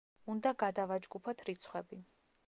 [0.35, 2.01] უნდა გადავაჯგუფოთ რიცხვები.